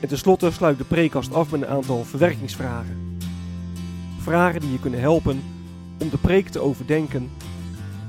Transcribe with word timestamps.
En 0.00 0.08
tenslotte 0.08 0.50
sluit 0.50 0.78
de 0.78 0.84
preekkast 0.84 1.32
af 1.32 1.50
met 1.50 1.62
een 1.62 1.68
aantal 1.68 2.04
verwerkingsvragen. 2.04 3.18
Vragen 4.18 4.60
die 4.60 4.72
je 4.72 4.80
kunnen 4.80 5.00
helpen 5.00 5.42
om 5.98 6.10
de 6.10 6.18
preek 6.18 6.48
te 6.48 6.60
overdenken 6.60 7.30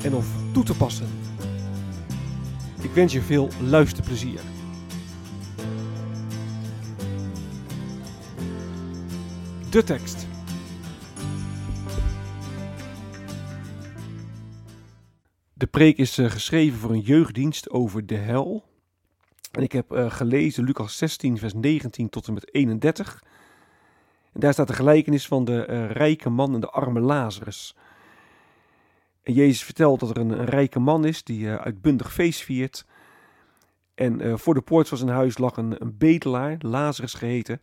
en 0.03 0.13
of 0.13 0.27
toe 0.53 0.63
te 0.63 0.75
passen. 0.75 1.07
Ik 2.81 2.91
wens 2.91 3.13
je 3.13 3.21
veel 3.21 3.49
luisterplezier. 3.61 4.39
De 9.69 9.83
tekst. 9.83 10.27
De 15.53 15.67
preek 15.67 15.97
is 15.97 16.17
uh, 16.17 16.29
geschreven 16.29 16.79
voor 16.79 16.91
een 16.91 16.99
jeugddienst 16.99 17.69
over 17.69 18.05
de 18.05 18.15
hel. 18.15 18.66
En 19.51 19.63
ik 19.63 19.71
heb 19.71 19.93
uh, 19.93 20.11
gelezen 20.11 20.63
Lucas 20.63 20.97
16, 20.97 21.37
vers 21.37 21.53
19 21.53 22.09
tot 22.09 22.27
en 22.27 22.33
met 22.33 22.53
31. 22.53 23.23
En 24.33 24.39
daar 24.39 24.53
staat 24.53 24.67
de 24.67 24.73
gelijkenis 24.73 25.27
van 25.27 25.45
de 25.45 25.67
uh, 25.69 25.91
rijke 25.91 26.29
man 26.29 26.53
en 26.53 26.59
de 26.59 26.69
arme 26.69 26.99
Lazarus. 26.99 27.75
En 29.23 29.33
Jezus 29.33 29.63
vertelt 29.63 29.99
dat 29.99 30.09
er 30.09 30.17
een, 30.17 30.45
rijke 30.45 30.79
man 30.79 31.05
is 31.05 31.23
die 31.23 31.49
uitbundig 31.49 32.13
feest 32.13 32.41
viert. 32.41 32.85
En 33.95 34.39
voor 34.39 34.53
de 34.53 34.61
poort 34.61 34.87
van 34.87 34.97
zijn 34.97 35.09
huis 35.09 35.37
lag 35.37 35.57
een, 35.57 35.81
een 35.81 35.97
bedelaar, 35.97 36.55
Lazarus 36.59 37.13
geheten, 37.13 37.61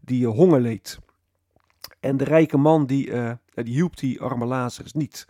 die 0.00 0.26
honger 0.26 0.60
leed. 0.60 0.98
En 2.00 2.16
de 2.16 2.24
rijke 2.24 2.56
man 2.56 2.86
die, 2.86 3.10
die 3.54 3.74
hielp 3.74 3.96
die 3.96 4.20
arme 4.20 4.44
Lazarus 4.44 4.92
niet. 4.92 5.26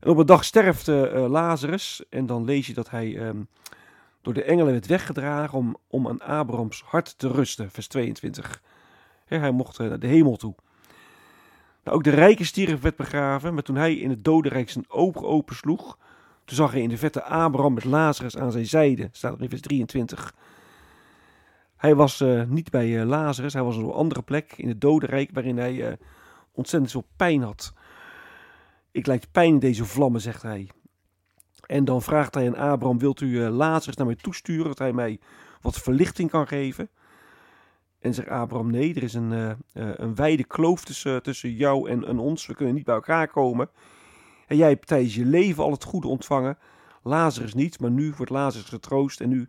En 0.00 0.10
op 0.10 0.16
een 0.16 0.26
dag 0.26 0.44
sterft 0.44 0.88
uh, 0.88 1.28
Lazarus 1.28 2.02
en 2.10 2.26
dan 2.26 2.44
lees 2.44 2.66
je 2.66 2.74
dat 2.74 2.90
hij 2.90 3.16
um, 3.16 3.48
door 4.22 4.34
de 4.34 4.42
engelen 4.42 4.72
werd 4.72 4.86
weggedragen 4.86 5.58
om, 5.58 5.76
om 5.86 6.08
aan 6.08 6.20
Abrahams 6.20 6.82
hart 6.86 7.18
te 7.18 7.28
rusten, 7.28 7.70
vers 7.70 7.86
22. 7.86 8.62
He, 9.24 9.38
hij 9.38 9.50
mocht 9.50 9.78
uh, 9.78 9.88
naar 9.88 9.98
de 9.98 10.06
hemel 10.06 10.36
toe. 10.36 10.54
Nou, 11.84 11.96
ook 11.96 12.04
de 12.04 12.10
rijke 12.10 12.44
stierf 12.44 12.80
werd 12.80 12.96
begraven, 12.96 13.54
maar 13.54 13.62
toen 13.62 13.76
hij 13.76 13.94
in 13.94 14.10
het 14.10 14.24
dodenrijk 14.24 14.70
zijn 14.70 14.90
ogen 14.90 15.26
opensloeg, 15.26 15.98
toen 16.44 16.56
zag 16.56 16.72
hij 16.72 16.82
in 16.82 16.88
de 16.88 16.98
vette 16.98 17.22
Abraham 17.22 17.74
met 17.74 17.84
Lazarus 17.84 18.36
aan 18.36 18.52
zijn 18.52 18.66
zijde, 18.66 19.08
staat 19.12 19.34
er 19.34 19.42
in 19.42 19.48
vers 19.48 19.60
23. 19.60 20.34
Hij 21.76 21.94
was 21.94 22.20
uh, 22.20 22.42
niet 22.44 22.70
bij 22.70 23.04
Lazarus, 23.04 23.52
hij 23.52 23.62
was 23.62 23.76
op 23.76 23.82
een 23.82 23.92
andere 23.92 24.22
plek 24.22 24.52
in 24.56 24.68
het 24.68 24.80
dodenrijk 24.80 25.30
waarin 25.32 25.58
hij 25.58 25.98
ontzettend 26.52 26.92
veel 26.92 27.06
pijn 27.16 27.42
had. 27.42 27.72
Ik 28.92 29.06
lijkt 29.06 29.32
pijn 29.32 29.52
in 29.52 29.58
deze 29.58 29.84
vlammen, 29.84 30.20
zegt 30.20 30.42
hij. 30.42 30.68
En 31.66 31.84
dan 31.84 32.02
vraagt 32.02 32.34
hij 32.34 32.46
aan 32.46 32.70
Abraham, 32.70 32.98
wilt 32.98 33.20
u 33.20 33.40
Lazarus 33.40 33.96
naar 33.96 34.06
mij 34.06 34.16
toesturen, 34.16 34.64
dat 34.64 34.78
hij 34.78 34.92
mij 34.92 35.20
wat 35.60 35.78
verlichting 35.78 36.30
kan 36.30 36.46
geven? 36.46 36.88
En 38.00 38.14
zegt 38.14 38.28
Abraham, 38.28 38.70
nee, 38.70 38.94
er 38.94 39.02
is 39.02 39.14
een, 39.14 39.32
uh, 39.32 39.50
een 39.72 40.14
wijde 40.14 40.44
kloof 40.44 40.84
tussen, 40.84 41.22
tussen 41.22 41.52
jou 41.52 41.90
en, 41.90 42.06
en, 42.06 42.18
ons. 42.18 42.46
We 42.46 42.54
kunnen 42.54 42.74
niet 42.74 42.84
bij 42.84 42.94
elkaar 42.94 43.28
komen. 43.28 43.70
En 44.46 44.56
jij 44.56 44.68
hebt 44.68 44.86
tijdens 44.86 45.14
je 45.14 45.24
leven 45.24 45.64
al 45.64 45.70
het 45.70 45.84
goede 45.84 46.08
ontvangen. 46.08 46.58
Lazarus 47.02 47.54
niet, 47.54 47.80
maar 47.80 47.90
nu 47.90 48.12
wordt 48.16 48.32
Lazarus 48.32 48.68
getroost 48.68 49.20
en 49.20 49.28
nu 49.28 49.48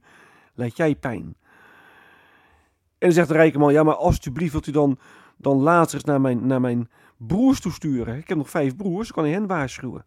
lijdt 0.53 0.77
jij 0.77 0.95
pijn. 0.95 1.35
En 2.97 3.13
zegt 3.13 3.27
de 3.27 3.33
rijke 3.33 3.57
man, 3.57 3.73
ja, 3.73 3.83
maar 3.83 3.95
alsjeblieft 3.95 4.51
wilt 4.51 4.67
u 4.67 4.71
dan, 4.71 4.99
dan 5.37 5.57
Lazarus 5.57 6.03
naar 6.03 6.21
mijn, 6.21 6.47
naar 6.47 6.61
mijn 6.61 6.89
broers 7.27 7.59
toesturen. 7.59 8.17
Ik 8.17 8.27
heb 8.27 8.37
nog 8.37 8.49
vijf 8.49 8.75
broers, 8.75 9.07
dan 9.07 9.15
kan 9.15 9.23
hij 9.23 9.33
hen 9.33 9.47
waarschuwen. 9.47 10.05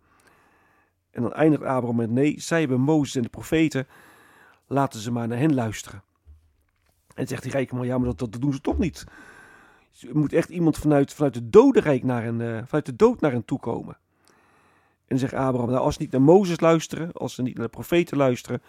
En 1.11 1.23
dan 1.23 1.33
eindigt 1.33 1.63
Abraham 1.63 1.97
met, 1.97 2.11
nee, 2.11 2.41
zij 2.41 2.61
hebben 2.61 2.81
Mozes 2.81 3.15
en 3.15 3.23
de 3.23 3.29
profeten, 3.29 3.87
laten 4.67 5.01
ze 5.01 5.11
maar 5.11 5.29
naar 5.29 5.39
hen 5.39 5.55
luisteren. 5.55 6.03
En 7.15 7.27
zegt 7.27 7.43
die 7.43 7.53
rijke 7.53 7.75
man, 7.75 7.87
ja, 7.87 7.99
maar 7.99 8.15
dat, 8.17 8.37
doen 8.41 8.53
ze 8.53 8.61
toch 8.61 8.79
niet. 8.79 9.05
Er 10.01 10.17
moet 10.17 10.33
echt 10.33 10.49
iemand 10.49 10.79
vanuit, 10.79 11.15
vanuit 11.15 11.35
de 11.35 11.49
dodenrijk 11.51 12.03
naar 12.03 12.27
een, 12.27 12.41
uh, 12.41 12.59
vanuit 12.65 12.87
de 12.87 12.97
dood 12.97 13.21
naar 13.21 13.33
hen 13.33 13.45
toe 13.45 13.61
komen. 13.61 13.97
En 15.07 15.07
dan 15.07 15.19
zegt 15.19 15.35
Abraham, 15.35 15.71
nou, 15.71 15.85
als 15.85 15.95
ze 15.95 16.03
niet 16.03 16.11
naar 16.11 16.23
Mozes 16.23 16.61
luisteren, 16.61 17.13
als 17.13 17.35
ze 17.35 17.43
niet 17.43 17.55
naar 17.55 17.67
de 17.67 17.71
profeten 17.71 18.17
luisteren, 18.17 18.63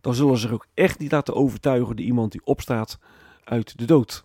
dan 0.00 0.14
zullen 0.14 0.38
ze 0.38 0.46
er 0.46 0.54
ook 0.54 0.66
echt 0.74 0.98
niet 0.98 1.12
laten 1.12 1.34
overtuigen 1.34 1.96
de 1.96 2.02
iemand 2.02 2.32
die 2.32 2.44
opstaat 2.44 2.98
uit 3.44 3.78
de 3.78 3.84
dood. 3.84 4.24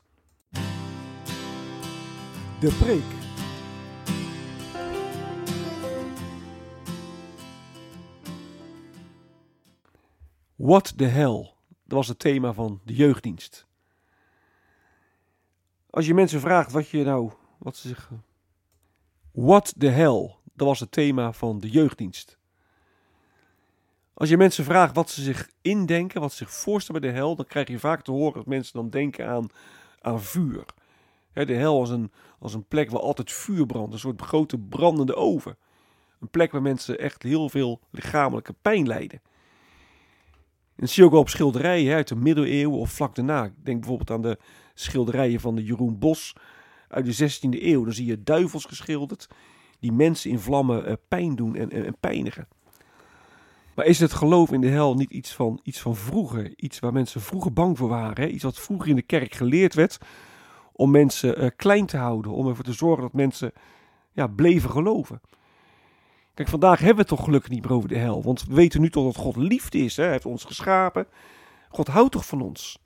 De 2.60 2.78
preek. 2.80 3.21
What 10.62 10.98
the 10.98 11.04
hell? 11.06 11.54
Dat 11.68 11.98
was 11.98 12.08
het 12.08 12.20
thema 12.20 12.54
van 12.54 12.82
de 12.86 12.94
jeugddienst. 12.94 13.68
Als 15.90 16.06
je 16.06 16.14
mensen 16.14 16.40
vraagt 16.40 16.72
wat 16.72 16.90
je 16.90 17.04
nou, 17.04 17.32
wat 17.58 17.76
ze 17.76 17.88
zeggen. 17.88 18.24
What 19.32 19.74
the 19.78 19.88
hell? 19.88 20.36
Dat 20.54 20.68
was 20.68 20.80
het 20.80 20.92
thema 20.92 21.32
van 21.32 21.60
de 21.60 21.70
jeugddienst. 21.70 22.38
Als 24.14 24.30
je 24.30 24.38
mensen 24.38 24.64
vraagt 24.64 24.96
wat 24.96 25.10
ze 25.10 25.22
zich 25.22 25.50
indenken, 25.62 26.22
wat 26.22 26.32
ze 26.32 26.38
zich 26.38 26.54
voorstellen 26.54 27.02
bij 27.02 27.10
de 27.10 27.16
hel, 27.18 27.36
dan 27.36 27.46
krijg 27.46 27.68
je 27.68 27.80
vaak 27.80 28.02
te 28.02 28.12
horen 28.12 28.34
dat 28.34 28.46
mensen 28.46 28.74
dan 28.74 28.90
denken 28.90 29.28
aan, 29.28 29.48
aan 30.02 30.22
vuur. 30.22 30.66
de 31.34 31.54
hel 31.54 31.80
als 31.80 31.90
een, 31.90 32.12
als 32.40 32.54
een 32.54 32.68
plek 32.68 32.90
waar 32.90 33.02
altijd 33.02 33.32
vuur 33.32 33.66
brandt, 33.66 33.94
een 33.94 34.00
soort 34.00 34.22
grote 34.22 34.58
brandende 34.58 35.16
oven. 35.16 35.58
Een 36.20 36.30
plek 36.30 36.52
waar 36.52 36.62
mensen 36.62 37.00
echt 37.00 37.24
heel 37.24 37.50
veel 37.50 37.80
lichamelijke 37.90 38.56
pijn 38.62 38.88
lijden. 38.88 39.22
En 40.82 40.88
dat 40.88 40.96
zie 40.96 41.04
je 41.04 41.10
ook 41.10 41.16
op 41.16 41.30
schilderijen 41.30 41.96
uit 41.96 42.08
de 42.08 42.16
middeleeuwen 42.16 42.80
of 42.80 42.92
vlak 42.92 43.16
daarna. 43.16 43.52
Denk 43.64 43.80
bijvoorbeeld 43.80 44.12
aan 44.12 44.22
de 44.22 44.38
schilderijen 44.74 45.40
van 45.40 45.56
de 45.56 45.64
Jeroen 45.64 46.00
Bos 46.00 46.36
uit 46.88 47.06
de 47.06 47.32
16e 47.32 47.64
eeuw. 47.64 47.84
Dan 47.84 47.94
zie 47.94 48.06
je 48.06 48.24
duivels 48.24 48.66
geschilderd 48.66 49.28
die 49.80 49.92
mensen 49.92 50.30
in 50.30 50.40
vlammen 50.40 50.90
uh, 50.90 50.94
pijn 51.08 51.36
doen 51.36 51.56
en, 51.56 51.72
en, 51.72 51.86
en, 51.86 51.98
pijnigen. 52.00 52.48
Maar 53.76 53.86
is 53.86 54.00
het 54.00 54.14
geloof 54.14 54.52
in 54.52 54.62
de 54.62 54.68
hel 54.68 54.96
niet 54.96 55.12
iets 55.12 55.34
van, 55.34 55.60
iets 55.64 55.80
van 55.80 55.96
vroeger? 55.96 56.54
Iets 56.56 56.80
waar 56.80 56.94
mensen 56.94 57.22
vroeger 57.22 57.54
bang 57.54 57.78
voor 57.78 57.90
waren? 57.90 58.24
Hè? 58.24 58.30
Iets 58.30 58.44
wat 58.44 58.60
vroeger 58.60 58.90
in 58.90 58.96
de 58.96 59.02
kerk 59.02 59.34
geleerd 59.34 59.74
werd 59.74 59.98
om 60.72 60.92
mensen 60.92 61.44
uh, 61.44 61.50
klein 61.56 61.86
te 61.86 61.98
houden. 61.98 62.32
Om 62.32 62.48
ervoor 62.48 62.64
te 62.64 62.74
zorgen 62.74 63.02
dat 63.02 63.14
mensen 63.14 63.52
ja, 64.12 64.28
bleven 64.28 64.70
geloven. 64.70 65.22
Kijk, 66.34 66.50
vandaag 66.50 66.78
hebben 66.78 66.96
we 66.96 67.02
het 67.02 67.10
toch 67.10 67.24
gelukkig 67.24 67.50
niet 67.50 67.64
meer 67.64 67.74
over 67.74 67.90
de 67.90 67.98
hel. 67.98 68.24
Want 68.24 68.44
we 68.44 68.54
weten 68.54 68.82
nu 68.82 68.90
toch 68.90 69.06
dat 69.06 69.24
God 69.24 69.36
liefde 69.36 69.78
is. 69.78 69.98
Hè? 69.98 70.04
Hij 70.04 70.12
heeft 70.12 70.26
ons 70.26 70.44
geschapen. 70.44 71.08
God 71.70 71.88
houdt 71.88 72.12
toch 72.12 72.26
van 72.26 72.42
ons? 72.42 72.80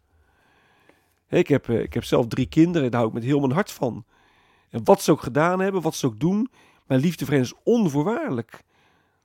Ik 1.30 1.48
heb, 1.48 1.70
ik 1.70 1.94
heb 1.94 2.04
zelf 2.04 2.28
drie 2.28 2.46
kinderen. 2.46 2.92
Daar 2.92 3.00
hou 3.00 3.08
ik 3.12 3.20
met 3.20 3.30
heel 3.30 3.40
mijn 3.40 3.52
hart 3.52 3.72
van. 3.72 4.06
En 4.70 4.84
wat 4.84 5.02
ze 5.02 5.12
ook 5.12 5.22
gedaan 5.22 5.60
hebben, 5.60 5.82
wat 5.82 5.96
ze 5.96 6.06
ook 6.06 6.20
doen. 6.20 6.50
Mijn 6.88 7.02
liefde 7.02 7.26
voor 7.26 7.34
hen 7.34 7.44
is 7.44 7.54
onvoorwaardelijk. 7.64 8.64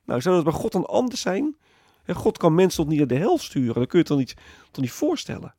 Nou, 0.05 0.21
zou 0.21 0.35
dat 0.35 0.45
bij 0.45 0.53
God 0.53 0.73
dan 0.73 0.87
anders 0.87 1.21
zijn? 1.21 1.57
En 2.05 2.15
God 2.15 2.39
kan 2.39 2.55
mensen 2.55 2.81
tot 2.81 2.89
niet 2.89 2.99
naar 2.99 3.07
de 3.07 3.15
hel 3.15 3.39
sturen. 3.39 3.75
Dan 3.75 3.87
kun 3.87 3.99
je 3.99 3.99
het 3.99 4.07
dan 4.07 4.19
niet, 4.19 4.35
toch 4.71 4.83
niet 4.83 4.93
voorstellen. 4.93 5.55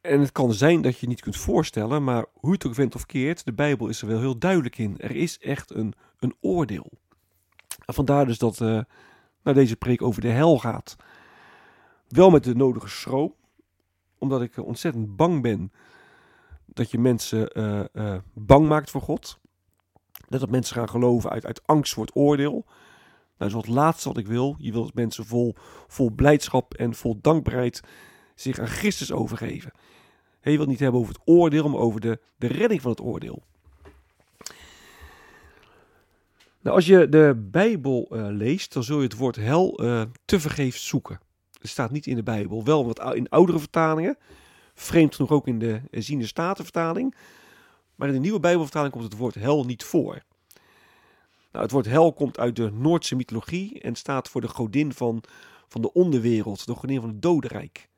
En 0.00 0.20
het 0.20 0.32
kan 0.32 0.52
zijn 0.52 0.82
dat 0.82 0.98
je 0.98 1.06
niet 1.06 1.20
kunt 1.20 1.36
voorstellen, 1.36 2.04
maar 2.04 2.26
hoe 2.32 2.52
het 2.52 2.66
ook 2.66 2.74
vindt 2.74 2.94
of 2.94 3.06
keert, 3.06 3.44
de 3.44 3.52
Bijbel 3.52 3.88
is 3.88 4.02
er 4.02 4.08
wel 4.08 4.20
heel 4.20 4.38
duidelijk 4.38 4.78
in. 4.78 4.98
Er 4.98 5.16
is 5.16 5.38
echt 5.38 5.74
een, 5.74 5.94
een 6.18 6.34
oordeel. 6.40 6.90
Vandaar 7.92 8.26
dus 8.26 8.38
dat 8.38 8.60
uh, 8.60 8.80
nou, 9.42 9.56
deze 9.56 9.76
preek 9.76 10.02
over 10.02 10.20
de 10.20 10.28
hel 10.28 10.58
gaat. 10.58 10.96
Wel 12.08 12.30
met 12.30 12.44
de 12.44 12.54
nodige 12.54 12.88
schroom, 12.88 13.34
omdat 14.18 14.42
ik 14.42 14.56
ontzettend 14.56 15.16
bang 15.16 15.42
ben 15.42 15.72
dat 16.66 16.90
je 16.90 16.98
mensen 16.98 17.48
eh, 17.48 17.80
eh, 17.92 18.20
bang 18.34 18.68
maakt 18.68 18.90
voor 18.90 19.00
God. 19.00 19.38
Dat 20.28 20.50
mensen 20.50 20.76
gaan 20.76 20.88
geloven 20.88 21.30
uit, 21.30 21.46
uit 21.46 21.66
angst 21.66 21.94
voor 21.94 22.04
het 22.04 22.16
oordeel. 22.16 22.52
Nou, 22.52 22.72
dat 23.36 23.48
is 23.48 23.54
wat 23.54 23.64
het 23.64 23.74
laatste 23.74 24.08
wat 24.08 24.18
ik 24.18 24.26
wil. 24.26 24.54
Je 24.58 24.72
wilt 24.72 24.94
mensen 24.94 25.24
vol, 25.24 25.54
vol 25.86 26.10
blijdschap 26.10 26.74
en 26.74 26.94
vol 26.94 27.18
dankbaarheid 27.20 27.80
zich 28.34 28.58
aan 28.58 28.66
Christus 28.66 29.12
overgeven. 29.12 29.72
Je 30.42 30.56
wilt 30.56 30.68
niet 30.68 30.80
hebben 30.80 31.00
over 31.00 31.14
het 31.14 31.22
oordeel, 31.24 31.68
maar 31.68 31.80
over 31.80 32.00
de, 32.00 32.20
de 32.36 32.46
redding 32.46 32.80
van 32.80 32.90
het 32.90 33.00
oordeel. 33.00 33.42
Nou, 36.60 36.76
als 36.76 36.86
je 36.86 37.08
de 37.08 37.46
Bijbel 37.50 38.08
uh, 38.12 38.26
leest, 38.28 38.72
dan 38.72 38.84
zul 38.84 38.96
je 38.96 39.02
het 39.02 39.16
woord 39.16 39.36
hel 39.36 39.84
uh, 39.84 40.02
te 40.24 40.40
vergeefs 40.40 40.86
zoeken. 40.86 41.20
Het 41.60 41.70
staat 41.70 41.90
niet 41.90 42.06
in 42.06 42.16
de 42.16 42.22
Bijbel, 42.22 42.64
wel 42.64 42.86
wat 42.86 43.14
in 43.14 43.28
oudere 43.28 43.58
vertalingen. 43.58 44.18
Vreemd 44.74 45.14
genoeg 45.14 45.30
ook 45.30 45.46
in 45.46 45.58
de 45.58 45.80
Ziende 45.90 46.26
Statenvertaling. 46.26 47.14
Maar 47.94 48.08
in 48.08 48.14
de 48.14 48.20
nieuwe 48.20 48.40
Bijbelvertaling 48.40 48.92
komt 48.92 49.04
het 49.04 49.16
woord 49.16 49.34
hel 49.34 49.64
niet 49.64 49.84
voor. 49.84 50.22
Nou, 51.52 51.64
het 51.64 51.70
woord 51.70 51.86
hel 51.86 52.12
komt 52.12 52.38
uit 52.38 52.56
de 52.56 52.70
Noordse 52.70 53.16
mythologie 53.16 53.80
en 53.80 53.94
staat 53.94 54.28
voor 54.28 54.40
de 54.40 54.48
godin 54.48 54.92
van, 54.92 55.22
van 55.68 55.80
de 55.80 55.92
onderwereld, 55.92 56.66
de 56.66 56.74
godin 56.74 57.00
van 57.00 57.08
het 57.08 57.22
dodenrijk. 57.22 57.88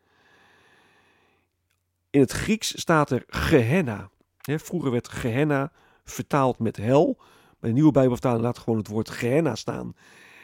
In 2.10 2.20
het 2.20 2.32
Grieks 2.32 2.80
staat 2.80 3.10
er 3.10 3.24
Gehenna. 3.26 4.10
vroeger 4.38 4.90
werd 4.90 5.08
Gehenna 5.08 5.72
vertaald 6.04 6.58
met 6.58 6.76
hel. 6.76 7.20
De 7.62 7.72
nieuwe 7.72 7.90
Bijbelvertaling 7.90 8.42
laat 8.42 8.58
gewoon 8.58 8.78
het 8.78 8.88
woord 8.88 9.10
Gehenna 9.10 9.54
staan. 9.54 9.94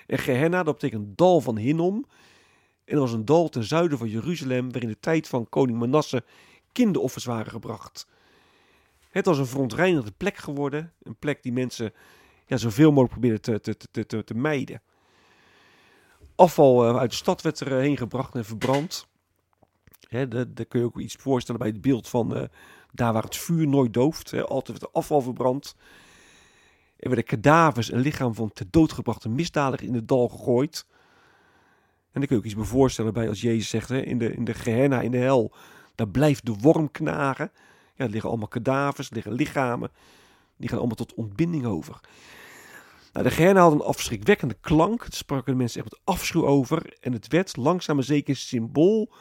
En 0.07 0.19
Gehenna, 0.19 0.63
dat 0.63 0.75
betekent 0.75 1.19
dal 1.19 1.41
van 1.41 1.57
Hinnom. 1.57 1.95
En 2.85 2.95
dat 2.95 3.01
was 3.01 3.13
een 3.13 3.25
dal 3.25 3.49
ten 3.49 3.65
zuiden 3.65 3.99
van 3.99 4.09
Jeruzalem, 4.09 4.73
waar 4.73 4.83
in 4.83 4.89
de 4.89 5.01
tijd 5.01 5.29
van 5.29 5.49
koning 5.49 5.79
Manasse 5.79 6.25
kinderoffers 6.73 7.25
waren 7.25 7.51
gebracht. 7.53 8.07
Het 9.11 9.27
was 9.27 9.39
een 9.39 9.47
verontreinigde 9.47 10.13
plek 10.17 10.37
geworden. 10.37 10.93
Een 11.03 11.17
plek 11.17 11.43
die 11.43 11.53
mensen 11.53 11.93
ja, 12.47 12.57
zoveel 12.57 12.89
mogelijk 12.89 13.13
probeerden 13.13 13.41
te, 13.41 13.61
te, 13.61 13.89
te, 13.91 14.07
te, 14.07 14.25
te 14.25 14.35
mijden. 14.35 14.83
Afval 16.35 16.89
eh, 16.89 16.97
uit 16.97 17.11
de 17.11 17.17
stad 17.17 17.43
werd 17.43 17.61
erheen 17.61 17.97
gebracht 17.97 18.35
en 18.35 18.45
verbrand. 18.45 19.07
Daar, 20.09 20.47
kun 20.69 20.81
je 20.81 20.87
ook 20.87 20.99
iets 20.99 21.15
voorstellen 21.15 21.61
bij 21.61 21.71
het 21.71 21.81
beeld 21.81 22.09
van 22.09 22.37
uh, 22.37 22.43
daar 22.93 23.13
waar 23.13 23.23
het 23.23 23.37
vuur 23.37 23.69
nooit 23.69 23.95
dooft. 23.95 24.31
Hè, 24.31 24.45
altijd 24.45 24.79
werd 24.79 24.93
afval 24.93 25.21
verbrand. 25.21 25.77
Er 26.99 27.09
werden 27.09 27.25
kadavers 27.25 27.91
en 27.91 28.01
lichaam 28.01 28.35
van 28.35 28.53
ter 28.53 28.67
dood 28.71 28.93
gebrachte 28.93 29.29
misdadiger 29.29 29.87
in 29.87 29.95
het 29.95 30.09
dal 30.09 30.29
gegooid. 30.29 30.87
En 32.13 32.21
dan 32.21 32.27
kun 32.27 32.37
je 32.37 32.37
ook 32.37 32.45
iets 32.45 32.55
me 32.55 32.65
voorstellen 32.65 33.13
bij 33.13 33.29
als 33.29 33.41
Jezus 33.41 33.69
zegt, 33.69 33.89
hè, 33.89 34.01
in, 34.01 34.19
de, 34.19 34.35
in 34.35 34.45
de 34.45 34.55
Gehenna, 34.55 35.01
in 35.01 35.11
de 35.11 35.19
hel, 35.19 35.53
daar 35.95 36.09
blijft 36.09 36.47
de 36.47 36.55
worm 36.61 36.91
knagen. 36.91 37.51
Ja, 37.95 38.05
er 38.05 38.11
liggen 38.11 38.29
allemaal 38.31 38.49
kadavers, 38.49 39.09
er 39.09 39.15
liggen 39.15 39.33
lichamen. 39.33 39.91
Die 40.57 40.69
gaan 40.69 40.79
allemaal 40.79 40.97
tot 40.97 41.15
ontbinding 41.15 41.67
over. 41.67 42.01
Nou, 43.13 43.27
de 43.27 43.31
Gehenna 43.31 43.61
had 43.61 43.73
een 43.73 43.81
afschrikwekkende 43.81 44.57
klank. 44.61 45.05
Het 45.05 45.15
spraken 45.15 45.53
de 45.53 45.59
mensen 45.59 45.83
echt 45.83 45.91
met 45.91 46.01
afschuw 46.05 46.47
over. 46.47 46.97
En 47.01 47.13
het 47.13 47.29
werd 47.29 47.57
langzaam 47.57 47.97
maar 47.97 48.05
zeker 48.05 48.31
een 48.31 48.37
symbool 48.37 49.13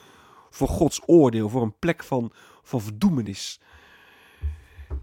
voor 0.50 0.68
Gods 0.68 1.02
oordeel, 1.06 1.50
voor 1.50 1.62
een 1.62 1.80
plek 1.80 2.04
van, 2.04 2.32
van 2.64 2.82
verdoemenis. 2.82 3.60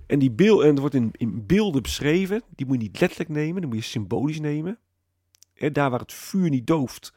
En, 0.06 0.18
die 0.18 0.30
beeld, 0.30 0.62
en 0.62 0.68
het 0.68 0.78
wordt 0.78 0.94
in, 0.94 1.10
in 1.12 1.46
beelden 1.46 1.82
beschreven, 1.82 2.42
die 2.48 2.66
moet 2.66 2.76
je 2.76 2.82
niet 2.82 3.00
letterlijk 3.00 3.30
nemen, 3.30 3.60
die 3.60 3.70
moet 3.70 3.78
je 3.78 3.90
symbolisch 3.90 4.40
nemen. 4.40 4.78
daar 5.72 5.90
waar 5.90 6.00
het 6.00 6.12
vuur 6.12 6.48
niet 6.48 6.66
dooft, 6.66 7.12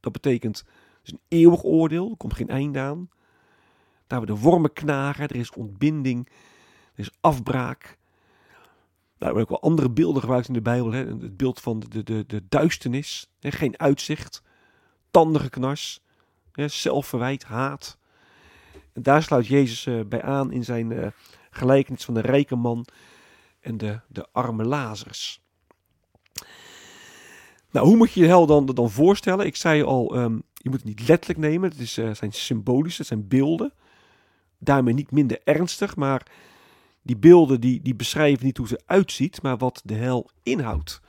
dat 0.00 0.12
betekent 0.12 0.64
is 1.02 1.12
een 1.12 1.38
eeuwig 1.38 1.64
oordeel, 1.64 2.10
er 2.10 2.16
komt 2.16 2.34
geen 2.34 2.48
einde 2.48 2.78
aan. 2.78 3.08
Daar 4.06 4.18
waar 4.18 4.28
de 4.28 4.36
wormen 4.36 4.72
knagen, 4.72 5.28
er 5.28 5.36
is 5.36 5.50
ontbinding, 5.50 6.28
er 6.94 7.00
is 7.00 7.10
afbraak. 7.20 7.98
Nou, 9.18 9.32
er 9.32 9.38
worden 9.38 9.42
ook 9.42 9.60
wel 9.60 9.70
andere 9.70 9.90
beelden 9.90 10.20
gebruikt 10.20 10.48
in 10.48 10.54
de 10.54 10.62
Bijbel. 10.62 10.92
Hè. 10.92 11.06
Het 11.06 11.36
beeld 11.36 11.60
van 11.60 11.80
de, 11.88 12.02
de, 12.02 12.24
de 12.26 12.42
duisternis, 12.48 13.30
hè. 13.40 13.50
geen 13.50 13.78
uitzicht, 13.78 14.42
tandengeknars, 15.10 16.02
hè. 16.52 16.68
zelfverwijt, 16.68 17.44
haat. 17.44 17.98
En 18.92 19.02
daar 19.02 19.22
sluit 19.22 19.46
Jezus 19.46 19.86
uh, 19.86 20.04
bij 20.04 20.22
aan 20.22 20.52
in 20.52 20.64
zijn 20.64 20.90
uh, 20.90 21.06
gelijkenis 21.50 22.04
van 22.04 22.14
de 22.14 22.20
rijke 22.20 22.56
man 22.56 22.86
en 23.60 23.78
de, 23.78 24.00
de 24.08 24.26
arme 24.32 24.64
Lazarus. 24.64 25.42
Nou, 27.70 27.86
hoe 27.86 27.96
moet 27.96 28.12
je 28.12 28.20
de 28.20 28.26
hel 28.26 28.46
dan, 28.46 28.66
dan 28.66 28.90
voorstellen? 28.90 29.46
Ik 29.46 29.56
zei 29.56 29.82
al, 29.82 30.16
um, 30.16 30.42
je 30.54 30.70
moet 30.70 30.78
het 30.78 30.88
niet 30.88 31.08
letterlijk 31.08 31.40
nemen. 31.40 31.70
Het 31.70 31.78
is, 31.78 31.98
uh, 31.98 32.14
zijn 32.14 32.32
symbolische, 32.32 32.98
het 32.98 33.06
zijn 33.06 33.28
beelden. 33.28 33.72
Daarmee 34.58 34.94
niet 34.94 35.10
minder 35.10 35.40
ernstig, 35.44 35.96
maar 35.96 36.26
die 37.02 37.16
beelden 37.16 37.60
die, 37.60 37.82
die 37.82 37.94
beschrijven 37.94 38.46
niet 38.46 38.56
hoe 38.56 38.68
ze 38.68 38.80
uitziet, 38.86 39.42
maar 39.42 39.56
wat 39.56 39.80
de 39.84 39.94
hel 39.94 40.30
inhoudt. 40.42 41.00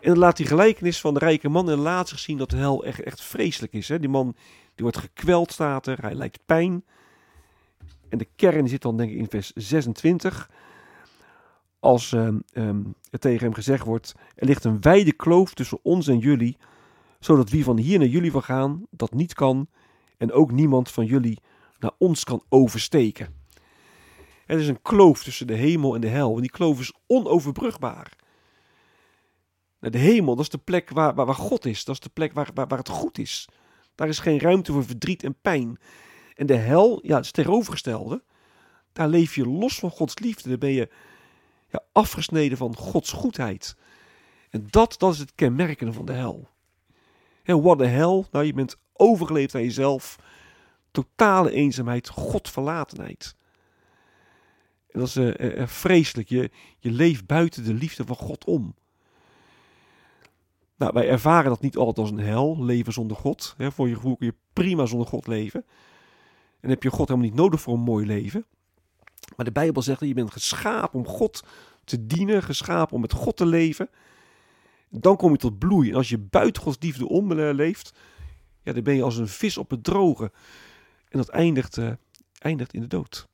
En 0.00 0.08
dan 0.08 0.18
laat 0.18 0.36
die 0.36 0.46
gelijkenis 0.46 1.00
van 1.00 1.14
de 1.14 1.20
rijke 1.20 1.48
man 1.48 1.70
en 1.70 1.78
laat 1.78 2.08
zich 2.08 2.18
zien 2.18 2.38
dat 2.38 2.50
de 2.50 2.56
hel 2.56 2.84
echt, 2.84 3.00
echt 3.00 3.22
vreselijk 3.22 3.72
is. 3.72 3.88
Hè? 3.88 3.98
Die 3.98 4.08
man 4.08 4.34
die 4.74 4.84
wordt 4.84 4.98
gekweld, 4.98 5.52
staat 5.52 5.86
er, 5.86 5.98
hij 6.00 6.14
lijkt 6.14 6.38
pijn. 6.46 6.84
En 8.10 8.18
de 8.18 8.28
kern 8.36 8.68
zit 8.68 8.82
dan 8.82 8.96
denk 8.96 9.10
ik 9.10 9.18
in 9.18 9.28
vers 9.28 9.52
26. 9.54 10.50
Als 11.78 12.12
uh, 12.12 12.28
um, 12.52 12.94
er 13.10 13.18
tegen 13.18 13.44
hem 13.44 13.54
gezegd 13.54 13.84
wordt, 13.84 14.14
er 14.34 14.46
ligt 14.46 14.64
een 14.64 14.80
wijde 14.80 15.12
kloof 15.12 15.54
tussen 15.54 15.78
ons 15.82 16.08
en 16.08 16.18
jullie, 16.18 16.56
zodat 17.20 17.50
wie 17.50 17.64
van 17.64 17.78
hier 17.78 17.98
naar 17.98 18.08
jullie 18.08 18.32
wil 18.32 18.40
gaan, 18.40 18.86
dat 18.90 19.14
niet 19.14 19.34
kan. 19.34 19.68
En 20.16 20.32
ook 20.32 20.52
niemand 20.52 20.90
van 20.90 21.04
jullie 21.04 21.38
naar 21.78 21.92
ons 21.98 22.24
kan 22.24 22.42
oversteken. 22.48 23.34
Er 24.46 24.58
is 24.58 24.68
een 24.68 24.82
kloof 24.82 25.22
tussen 25.22 25.46
de 25.46 25.54
hemel 25.54 25.94
en 25.94 26.00
de 26.00 26.08
hel. 26.08 26.34
En 26.34 26.40
die 26.40 26.50
kloof 26.50 26.80
is 26.80 26.92
onoverbrugbaar. 27.06 28.12
Nou, 29.80 29.92
de 29.92 29.98
hemel, 29.98 30.34
dat 30.34 30.44
is 30.44 30.50
de 30.50 30.58
plek 30.58 30.90
waar, 30.90 31.14
waar, 31.14 31.26
waar 31.26 31.34
God 31.34 31.66
is. 31.66 31.84
Dat 31.84 31.94
is 31.94 32.00
de 32.00 32.08
plek 32.08 32.32
waar, 32.32 32.50
waar, 32.54 32.66
waar 32.66 32.78
het 32.78 32.88
goed 32.88 33.18
is. 33.18 33.48
Daar 33.94 34.08
is 34.08 34.18
geen 34.18 34.38
ruimte 34.38 34.72
voor 34.72 34.84
verdriet 34.84 35.24
en 35.24 35.36
pijn. 35.42 35.78
En 36.40 36.46
de 36.46 36.54
hel, 36.54 37.00
ja, 37.02 37.16
het 37.16 37.24
is 37.24 37.30
tegenovergestelde. 37.30 38.22
Daar 38.92 39.08
leef 39.08 39.34
je 39.34 39.46
los 39.46 39.78
van 39.78 39.90
Gods 39.90 40.18
liefde. 40.18 40.48
Daar 40.48 40.58
ben 40.58 40.70
je 40.70 40.88
ja, 41.68 41.82
afgesneden 41.92 42.58
van 42.58 42.76
Gods 42.76 43.12
goedheid. 43.12 43.76
En 44.50 44.66
dat, 44.70 44.94
dat 44.98 45.12
is 45.12 45.18
het 45.18 45.34
kenmerkende 45.34 45.92
van 45.92 46.04
de 46.04 46.12
hel. 46.12 46.48
En 47.42 47.62
wat 47.62 47.78
de 47.78 47.86
hel? 47.86 48.26
Nou, 48.30 48.44
je 48.44 48.52
bent 48.52 48.76
overgeleefd 48.92 49.54
aan 49.54 49.62
jezelf. 49.62 50.18
Totale 50.90 51.50
eenzaamheid, 51.50 52.08
Godverlatenheid. 52.08 53.36
En 54.90 55.00
dat 55.00 55.08
is 55.08 55.16
uh, 55.16 55.66
vreselijk. 55.66 56.28
Je, 56.28 56.50
je 56.78 56.90
leeft 56.90 57.26
buiten 57.26 57.64
de 57.64 57.74
liefde 57.74 58.04
van 58.04 58.16
God 58.16 58.44
om. 58.44 58.74
Nou, 60.76 60.92
wij 60.92 61.08
ervaren 61.08 61.50
dat 61.50 61.60
niet 61.60 61.76
altijd 61.76 61.98
als 61.98 62.10
een 62.10 62.26
hel, 62.26 62.64
leven 62.64 62.92
zonder 62.92 63.16
God. 63.16 63.54
Hè, 63.56 63.72
voor 63.72 63.88
je 63.88 63.94
gevoel 63.94 64.16
kun 64.16 64.26
je 64.26 64.34
prima 64.52 64.86
zonder 64.86 65.08
God 65.08 65.26
leven. 65.26 65.64
En 66.60 66.70
heb 66.70 66.82
je 66.82 66.90
God 66.90 67.08
helemaal 67.08 67.28
niet 67.28 67.38
nodig 67.38 67.60
voor 67.60 67.74
een 67.74 67.80
mooi 67.80 68.06
leven. 68.06 68.46
Maar 69.36 69.44
de 69.44 69.52
Bijbel 69.52 69.82
zegt 69.82 70.00
dat 70.00 70.08
je 70.08 70.14
bent 70.14 70.32
geschapen 70.32 70.98
om 70.98 71.06
God 71.06 71.44
te 71.84 72.06
dienen, 72.06 72.42
geschapen 72.42 72.94
om 72.94 73.00
met 73.00 73.12
God 73.12 73.36
te 73.36 73.46
leven. 73.46 73.88
Dan 74.88 75.16
kom 75.16 75.32
je 75.32 75.38
tot 75.38 75.58
bloei. 75.58 75.90
En 75.90 75.96
als 75.96 76.08
je 76.08 76.18
buiten 76.18 76.62
Gods 76.62 76.76
liefde 76.80 77.08
om 77.08 77.32
leeft, 77.32 77.92
ja, 78.62 78.72
dan 78.72 78.82
ben 78.82 78.94
je 78.94 79.02
als 79.02 79.16
een 79.16 79.28
vis 79.28 79.58
op 79.58 79.70
het 79.70 79.84
droge. 79.84 80.32
En 81.08 81.18
dat 81.18 81.28
eindigt, 81.28 81.76
uh, 81.76 81.92
eindigt 82.38 82.74
in 82.74 82.80
de 82.80 82.86
dood. 82.86 83.28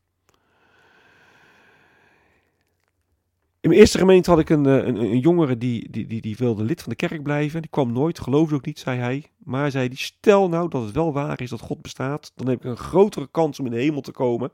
In 3.66 3.72
eerste 3.72 3.98
gemeente 3.98 4.30
had 4.30 4.38
ik 4.38 4.48
een, 4.48 4.64
een, 4.64 4.96
een 4.96 5.18
jongere 5.18 5.58
die, 5.58 5.90
die, 5.90 6.06
die, 6.06 6.20
die 6.20 6.36
wilde 6.36 6.64
lid 6.64 6.82
van 6.82 6.90
de 6.90 6.96
kerk 6.96 7.22
blijven. 7.22 7.60
Die 7.60 7.70
kwam 7.70 7.92
nooit, 7.92 8.20
geloofde 8.20 8.54
ook 8.54 8.66
niet, 8.66 8.78
zei 8.78 8.98
hij. 8.98 9.30
Maar 9.38 9.70
zei 9.70 9.88
die, 9.88 9.98
stel 9.98 10.48
nou 10.48 10.68
dat 10.68 10.82
het 10.82 10.92
wel 10.92 11.12
waar 11.12 11.40
is 11.40 11.50
dat 11.50 11.60
God 11.60 11.82
bestaat. 11.82 12.32
Dan 12.34 12.48
heb 12.48 12.58
ik 12.58 12.64
een 12.64 12.76
grotere 12.76 13.28
kans 13.30 13.58
om 13.58 13.66
in 13.66 13.72
de 13.72 13.78
hemel 13.78 14.00
te 14.00 14.10
komen. 14.10 14.52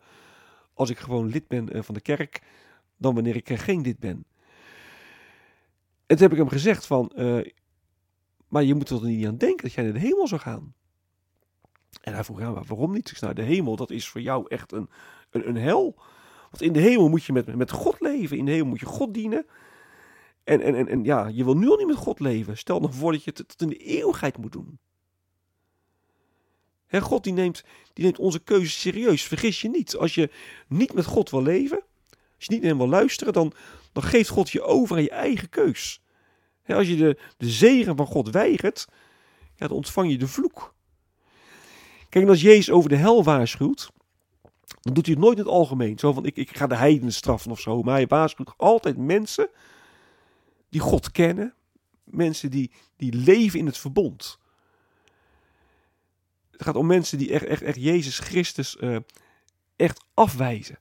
Als 0.74 0.90
ik 0.90 0.98
gewoon 0.98 1.28
lid 1.28 1.48
ben 1.48 1.84
van 1.84 1.94
de 1.94 2.00
kerk. 2.00 2.42
Dan 2.96 3.14
wanneer 3.14 3.36
ik 3.36 3.58
geen 3.58 3.80
lid 3.80 3.98
ben. 3.98 4.24
En 6.06 6.16
toen 6.16 6.18
heb 6.18 6.32
ik 6.32 6.38
hem 6.38 6.48
gezegd 6.48 6.86
van... 6.86 7.12
Maar 8.48 8.62
je 8.64 8.74
moet 8.74 8.90
er 8.90 9.04
niet 9.04 9.26
aan 9.26 9.36
denken 9.36 9.62
dat 9.62 9.72
jij 9.72 9.84
naar 9.84 9.92
de 9.92 9.98
hemel 9.98 10.28
zou 10.28 10.40
gaan. 10.40 10.74
En 12.00 12.14
hij 12.14 12.24
vroeg, 12.24 12.38
ja, 12.38 12.52
waarom 12.52 12.92
niet? 12.92 13.10
Ik 13.10 13.16
zei, 13.16 13.32
nou, 13.32 13.46
de 13.46 13.54
hemel, 13.54 13.76
dat 13.76 13.90
is 13.90 14.08
voor 14.08 14.20
jou 14.20 14.44
echt 14.48 14.72
een, 14.72 14.90
een, 15.30 15.48
een 15.48 15.56
hel. 15.56 15.96
Want 16.52 16.64
in 16.64 16.72
de 16.72 16.80
hemel 16.80 17.08
moet 17.08 17.24
je 17.24 17.32
met, 17.32 17.56
met 17.56 17.70
God 17.70 18.00
leven. 18.00 18.36
In 18.36 18.44
de 18.44 18.50
hemel 18.50 18.66
moet 18.66 18.80
je 18.80 18.86
God 18.86 19.14
dienen. 19.14 19.46
En, 20.44 20.60
en, 20.60 20.74
en, 20.74 20.88
en 20.88 21.04
ja, 21.04 21.26
je 21.26 21.44
wil 21.44 21.56
nu 21.56 21.68
al 21.68 21.76
niet 21.76 21.86
met 21.86 21.96
God 21.96 22.20
leven. 22.20 22.58
Stel 22.58 22.80
nog 22.80 22.94
voor 22.94 23.12
dat 23.12 23.24
je 23.24 23.32
het 23.34 23.48
tot 23.48 23.60
in 23.60 23.68
de 23.68 23.76
eeuwigheid 23.76 24.38
moet 24.38 24.52
doen. 24.52 24.78
He, 26.86 27.00
God 27.00 27.24
die 27.24 27.32
neemt, 27.32 27.64
die 27.92 28.04
neemt 28.04 28.18
onze 28.18 28.38
keuzes 28.38 28.80
serieus. 28.80 29.22
Vergis 29.22 29.60
je 29.60 29.68
niet. 29.68 29.96
Als 29.96 30.14
je 30.14 30.30
niet 30.68 30.92
met 30.92 31.04
God 31.04 31.30
wil 31.30 31.42
leven, 31.42 31.82
als 32.10 32.44
je 32.46 32.52
niet 32.52 32.60
naar 32.60 32.70
hem 32.70 32.78
wil 32.78 32.88
luisteren, 32.88 33.32
dan, 33.32 33.52
dan 33.92 34.02
geeft 34.02 34.28
God 34.28 34.50
je 34.50 34.62
over 34.62 34.96
aan 34.96 35.02
je 35.02 35.10
eigen 35.10 35.48
keus. 35.48 36.02
als 36.66 36.88
je 36.88 36.96
de, 36.96 37.18
de 37.36 37.48
zegen 37.50 37.96
van 37.96 38.06
God 38.06 38.30
weigert, 38.30 38.86
ja, 39.54 39.66
dan 39.66 39.76
ontvang 39.76 40.10
je 40.10 40.18
de 40.18 40.28
vloek. 40.28 40.74
Kijk, 42.08 42.24
en 42.24 42.30
als 42.30 42.40
Jezus 42.40 42.70
over 42.70 42.88
de 42.88 42.96
hel 42.96 43.24
waarschuwt, 43.24 43.90
dan 44.82 44.94
doet 44.94 45.06
hij 45.06 45.14
het 45.14 45.24
nooit 45.24 45.38
in 45.38 45.44
het 45.44 45.52
algemeen. 45.52 45.98
Zo 45.98 46.12
van, 46.12 46.26
ik, 46.26 46.36
ik 46.36 46.56
ga 46.56 46.66
de 46.66 46.76
heidenen 46.76 47.12
straffen 47.12 47.50
of 47.50 47.60
zo. 47.60 47.82
Maar 47.82 47.94
hij 47.94 48.06
waarschuwt 48.06 48.54
altijd 48.56 48.96
mensen 48.96 49.48
die 50.68 50.80
God 50.80 51.10
kennen. 51.10 51.54
Mensen 52.04 52.50
die, 52.50 52.70
die 52.96 53.14
leven 53.14 53.58
in 53.58 53.66
het 53.66 53.78
verbond. 53.78 54.38
Het 56.50 56.62
gaat 56.62 56.76
om 56.76 56.86
mensen 56.86 57.18
die 57.18 57.32
echt, 57.32 57.44
echt, 57.44 57.62
echt 57.62 57.82
Jezus 57.82 58.18
Christus 58.18 58.76
uh, 58.80 58.96
echt 59.76 60.04
afwijzen. 60.14 60.78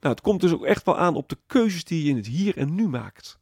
Nou, 0.00 0.14
het 0.14 0.20
komt 0.20 0.40
dus 0.40 0.52
ook 0.52 0.64
echt 0.64 0.84
wel 0.84 0.98
aan 0.98 1.14
op 1.14 1.28
de 1.28 1.38
keuzes 1.46 1.84
die 1.84 2.04
je 2.04 2.10
in 2.10 2.16
het 2.16 2.26
hier 2.26 2.56
en 2.56 2.74
nu 2.74 2.88
maakt. 2.88 3.38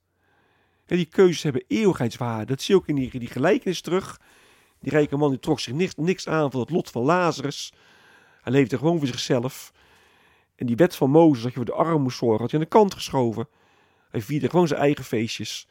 En 0.87 0.97
die 0.97 1.07
keuzes 1.07 1.43
hebben 1.43 1.65
eeuwigheidswaarde. 1.67 2.45
Dat 2.45 2.63
zie 2.63 2.75
je 2.75 2.81
ook 2.81 2.89
in 2.89 2.95
die, 2.95 3.19
die 3.19 3.29
gelijkenis 3.29 3.81
terug. 3.81 4.21
Die 4.81 4.91
rijke 4.93 5.17
man 5.17 5.31
die 5.31 5.39
trok 5.39 5.61
zich 5.61 5.75
niks, 5.75 5.95
niks 5.95 6.29
aan 6.29 6.51
van 6.51 6.61
het 6.61 6.71
lot 6.71 6.91
van 6.91 7.03
Lazarus. 7.03 7.73
Hij 8.49 8.57
leefde 8.57 8.79
gewoon 8.79 8.99
voor 8.99 9.07
zichzelf. 9.07 9.73
En 10.55 10.67
die 10.67 10.77
wet 10.77 10.97
van 10.97 11.11
Mozes, 11.11 11.43
dat 11.43 11.51
je 11.51 11.57
voor 11.57 11.67
de 11.67 11.73
armen 11.73 12.03
moest 12.03 12.19
zorgen, 12.19 12.41
had 12.41 12.51
hij 12.51 12.61
aan 12.61 12.67
de 12.67 12.73
kant 12.73 12.95
geschoven. 12.95 13.49
Hij 14.11 14.23
vierde 14.23 14.51
gewoon 14.51 14.69
zijn 14.69 14.81
eigen 14.81 15.05
feestjes. 15.05 15.69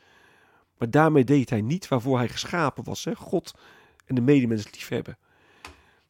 Maar 0.77 0.89
daarmee 0.89 1.23
deed 1.23 1.49
hij 1.49 1.61
niet 1.61 1.87
waarvoor 1.87 2.17
hij 2.17 2.27
geschapen 2.27 2.83
was. 2.83 3.03
Hè? 3.03 3.15
God 3.15 3.55
en 4.05 4.15
de 4.15 4.21
medemens 4.21 4.71
liefhebben. 4.71 5.17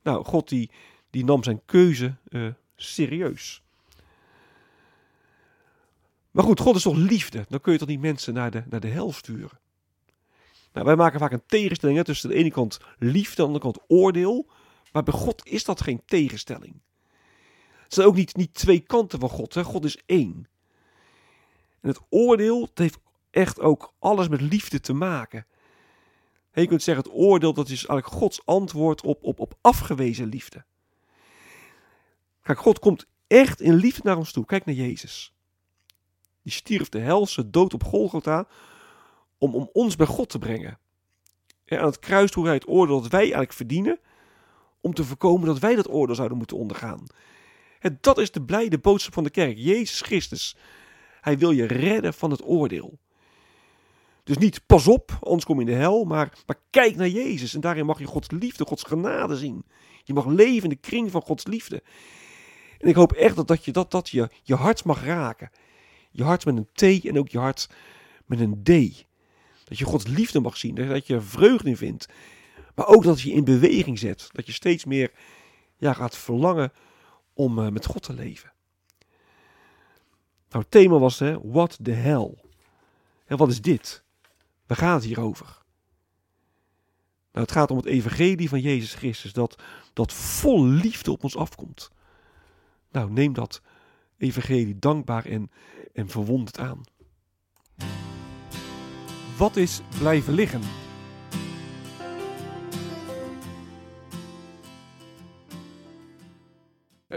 Nou, 0.03 0.25
God 0.25 0.49
die, 0.49 0.71
die 1.09 1.25
nam 1.25 1.43
zijn 1.43 1.61
keuze 1.65 2.15
uh, 2.29 2.47
serieus. 2.75 3.63
Maar 6.31 6.43
goed, 6.43 6.59
God 6.59 6.75
is 6.75 6.81
toch 6.81 6.95
liefde? 6.95 7.45
Dan 7.49 7.61
kun 7.61 7.73
je 7.73 7.79
toch 7.79 7.87
niet 7.87 8.01
mensen 8.01 8.33
naar 8.33 8.51
de, 8.51 8.63
naar 8.69 8.79
de 8.79 8.87
hel 8.87 9.11
sturen? 9.11 9.59
Nou, 10.73 10.85
wij 10.85 10.95
maken 10.95 11.19
vaak 11.19 11.31
een 11.31 11.45
tegenstelling 11.45 12.03
tussen 12.03 12.29
de 12.29 12.35
ene 12.35 12.51
kant 12.51 12.79
liefde, 12.97 13.43
aan 13.43 13.51
de 13.51 13.59
andere 13.59 13.73
kant 13.73 13.85
oordeel. 13.87 14.47
Maar 14.97 15.05
bij 15.05 15.19
God 15.19 15.45
is 15.45 15.63
dat 15.63 15.81
geen 15.81 16.01
tegenstelling. 16.05 16.81
Het 17.83 17.93
zijn 17.93 18.07
ook 18.07 18.15
niet, 18.15 18.35
niet 18.35 18.53
twee 18.53 18.79
kanten 18.79 19.19
van 19.19 19.29
God. 19.29 19.53
Hè? 19.53 19.63
God 19.63 19.85
is 19.85 20.01
één. 20.05 20.47
En 21.81 21.89
het 21.89 21.99
oordeel 22.09 22.69
heeft 22.73 22.97
echt 23.29 23.59
ook 23.59 23.93
alles 23.99 24.27
met 24.27 24.41
liefde 24.41 24.79
te 24.79 24.93
maken. 24.93 25.45
En 26.51 26.61
je 26.61 26.67
kunt 26.67 26.83
zeggen, 26.83 27.03
het 27.03 27.13
oordeel 27.13 27.53
dat 27.53 27.69
is 27.69 27.85
eigenlijk 27.85 28.07
Gods 28.07 28.45
antwoord 28.45 29.01
op, 29.01 29.23
op, 29.23 29.39
op 29.39 29.57
afgewezen 29.61 30.27
liefde. 30.27 30.65
Kijk, 32.41 32.59
God 32.59 32.79
komt 32.79 33.05
echt 33.27 33.61
in 33.61 33.73
liefde 33.73 34.01
naar 34.03 34.17
ons 34.17 34.31
toe. 34.31 34.45
Kijk 34.45 34.65
naar 34.65 34.75
Jezus. 34.75 35.33
Die 36.41 36.53
stierf 36.53 36.89
de 36.89 36.99
helse 36.99 37.49
dood 37.49 37.73
op 37.73 37.83
Golgotha 37.83 38.47
om, 39.37 39.55
om 39.55 39.69
ons 39.73 39.95
bij 39.95 40.07
God 40.07 40.29
te 40.29 40.39
brengen. 40.39 40.79
En 41.65 41.79
aan 41.79 41.85
het 41.85 41.99
kruis 41.99 42.31
droeg 42.31 42.45
hij 42.45 42.53
het 42.53 42.67
oordeel 42.67 43.01
dat 43.01 43.11
wij 43.11 43.21
eigenlijk 43.21 43.53
verdienen, 43.53 43.99
om 44.81 44.93
te 44.93 45.03
voorkomen 45.03 45.47
dat 45.47 45.59
wij 45.59 45.75
dat 45.75 45.89
oordeel 45.89 46.15
zouden 46.15 46.37
moeten 46.37 46.57
ondergaan. 46.57 47.03
En 47.79 47.97
dat 48.01 48.17
is 48.17 48.31
de 48.31 48.41
blijde 48.41 48.77
boodschap 48.77 49.13
van 49.13 49.23
de 49.23 49.29
kerk. 49.29 49.57
Jezus 49.57 50.01
Christus. 50.01 50.57
Hij 51.21 51.37
wil 51.37 51.51
je 51.51 51.65
redden 51.65 52.13
van 52.13 52.31
het 52.31 52.43
oordeel. 52.45 52.99
Dus 54.23 54.37
niet 54.37 54.61
pas 54.65 54.87
op, 54.87 55.17
anders 55.21 55.45
kom 55.45 55.59
je 55.59 55.65
in 55.65 55.71
de 55.71 55.77
hel, 55.77 56.03
maar, 56.03 56.33
kijk 56.69 56.95
naar 56.95 57.07
Jezus. 57.07 57.53
En 57.53 57.61
daarin 57.61 57.85
mag 57.85 57.99
je 57.99 58.05
Gods 58.05 58.31
liefde, 58.31 58.65
Gods 58.65 58.83
genade 58.83 59.37
zien. 59.37 59.65
Je 60.03 60.13
mag 60.13 60.25
leven 60.25 60.63
in 60.63 60.69
de 60.69 60.75
kring 60.75 61.11
van 61.11 61.21
Gods 61.21 61.45
liefde. 61.45 61.83
En 62.77 62.87
ik 62.87 62.95
hoop 62.95 63.11
echt 63.11 63.35
dat, 63.35 63.47
dat, 63.47 63.65
je, 63.65 63.71
dat, 63.71 63.91
dat 63.91 64.09
je, 64.09 64.29
je 64.43 64.55
hart 64.55 64.83
mag 64.83 65.03
raken. 65.03 65.51
Je 66.11 66.23
hart 66.23 66.45
met 66.45 66.57
een 66.57 66.69
T 66.73 67.05
en 67.05 67.17
ook 67.17 67.29
je 67.29 67.39
hart 67.39 67.69
met 68.25 68.39
een 68.39 68.63
D. 68.63 69.05
Dat 69.63 69.77
je 69.77 69.85
Gods 69.85 70.07
liefde 70.07 70.39
mag 70.39 70.57
zien, 70.57 70.75
dat 70.75 71.07
je 71.07 71.21
vreugde 71.21 71.69
in 71.69 71.77
vindt. 71.77 72.07
Maar 72.77 72.87
ook 72.87 73.03
dat 73.03 73.21
je 73.21 73.31
in 73.31 73.43
beweging 73.43 73.99
zet. 73.99 74.29
Dat 74.31 74.45
je 74.45 74.51
steeds 74.51 74.85
meer 74.85 75.11
ja, 75.77 75.93
gaat 75.93 76.17
verlangen 76.17 76.71
om 77.33 77.59
uh, 77.59 77.69
met 77.69 77.85
God 77.85 78.03
te 78.03 78.13
leven. 78.13 78.51
Nou, 80.49 80.63
het 80.63 80.71
thema 80.71 80.97
was, 80.97 81.19
hè, 81.19 81.39
what 81.41 81.77
the 81.83 81.91
hell? 81.91 82.33
En 83.25 83.37
wat 83.37 83.49
is 83.49 83.61
dit? 83.61 84.03
Waar 84.65 84.77
gaat 84.77 84.95
het 84.95 85.03
hier 85.03 85.19
over? 85.19 85.45
Nou, 87.31 87.45
het 87.45 87.51
gaat 87.51 87.71
om 87.71 87.77
het 87.77 87.85
evangelie 87.85 88.49
van 88.49 88.61
Jezus 88.61 88.93
Christus, 88.93 89.33
dat, 89.33 89.61
dat 89.93 90.13
vol 90.13 90.65
liefde 90.65 91.11
op 91.11 91.23
ons 91.23 91.35
afkomt. 91.35 91.91
Nou, 92.91 93.11
neem 93.11 93.33
dat 93.33 93.61
evangelie 94.17 94.79
dankbaar 94.79 95.25
en, 95.25 95.51
en 95.93 96.09
verwonderd 96.09 96.59
aan. 96.59 96.81
Wat 99.37 99.55
is 99.55 99.81
blijven 99.99 100.33
liggen? 100.33 100.86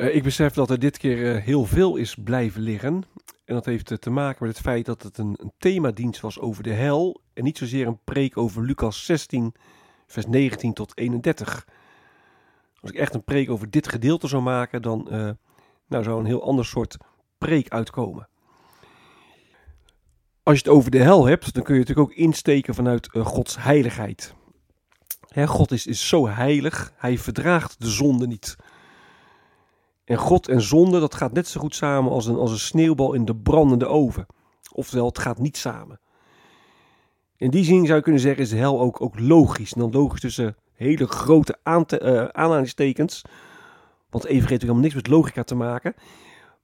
Uh, 0.00 0.14
ik 0.14 0.22
besef 0.22 0.52
dat 0.52 0.70
er 0.70 0.78
dit 0.78 0.98
keer 0.98 1.16
uh, 1.16 1.42
heel 1.42 1.64
veel 1.64 1.96
is 1.96 2.14
blijven 2.14 2.60
liggen. 2.60 3.02
En 3.44 3.54
dat 3.54 3.64
heeft 3.64 3.90
uh, 3.90 3.98
te 3.98 4.10
maken 4.10 4.46
met 4.46 4.56
het 4.56 4.64
feit 4.64 4.86
dat 4.86 5.02
het 5.02 5.18
een, 5.18 5.34
een 5.36 5.52
themadienst 5.58 6.20
was 6.20 6.38
over 6.38 6.62
de 6.62 6.72
hel. 6.72 7.20
En 7.32 7.44
niet 7.44 7.58
zozeer 7.58 7.86
een 7.86 7.98
preek 8.04 8.36
over 8.36 8.62
Lucas 8.62 9.04
16, 9.04 9.54
vers 10.06 10.26
19 10.26 10.72
tot 10.72 10.96
31. 10.96 11.66
Als 12.80 12.90
ik 12.90 12.96
echt 12.96 13.14
een 13.14 13.24
preek 13.24 13.50
over 13.50 13.70
dit 13.70 13.88
gedeelte 13.88 14.28
zou 14.28 14.42
maken, 14.42 14.82
dan 14.82 15.06
nou, 15.86 16.04
zou 16.04 16.20
een 16.20 16.26
heel 16.26 16.44
ander 16.44 16.64
soort 16.64 16.96
preek 17.38 17.68
uitkomen. 17.68 18.28
Als 20.42 20.58
je 20.58 20.64
het 20.64 20.76
over 20.76 20.90
de 20.90 20.98
hel 20.98 21.26
hebt, 21.26 21.54
dan 21.54 21.62
kun 21.62 21.74
je 21.74 21.80
natuurlijk 21.80 22.08
ook 22.10 22.16
insteken 22.16 22.74
vanuit 22.74 23.08
Gods 23.12 23.56
heiligheid. 23.62 24.34
Hè, 25.28 25.46
God 25.46 25.70
is, 25.70 25.86
is 25.86 26.08
zo 26.08 26.28
heilig, 26.28 26.92
hij 26.96 27.18
verdraagt 27.18 27.80
de 27.80 27.90
zonde 27.90 28.26
niet. 28.26 28.56
En 30.10 30.16
God 30.16 30.48
en 30.48 30.60
zonde, 30.60 31.00
dat 31.00 31.14
gaat 31.14 31.32
net 31.32 31.48
zo 31.48 31.60
goed 31.60 31.74
samen 31.74 32.12
als 32.12 32.26
een, 32.26 32.36
als 32.36 32.50
een 32.50 32.58
sneeuwbal 32.58 33.12
in 33.12 33.24
de 33.24 33.36
brandende 33.36 33.86
oven. 33.86 34.26
Oftewel, 34.72 35.06
het 35.06 35.18
gaat 35.18 35.38
niet 35.38 35.56
samen. 35.56 36.00
In 37.36 37.50
die 37.50 37.64
zin 37.64 37.84
zou 37.84 37.96
je 37.96 38.02
kunnen 38.02 38.20
zeggen, 38.20 38.42
is 38.42 38.48
de 38.48 38.56
hel 38.56 38.80
ook, 38.80 39.00
ook 39.00 39.18
logisch. 39.18 39.72
En 39.72 39.80
dan 39.80 39.90
logisch 39.90 40.20
tussen 40.20 40.56
hele 40.72 41.06
grote 41.06 41.58
uh, 41.64 42.24
aanhalingstekens. 42.24 43.22
Want 44.08 44.24
even 44.24 44.48
heeft 44.48 44.60
helemaal 44.60 44.82
niks 44.82 44.94
met 44.94 45.06
logica 45.06 45.42
te 45.42 45.54
maken. 45.54 45.94